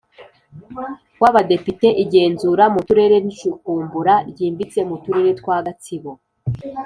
[1.21, 6.11] w Abadepite igenzura mu Turere n icukumbura ryimbitse mu Turere twa Gatsibo